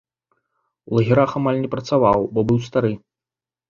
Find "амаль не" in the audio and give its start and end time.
1.41-1.69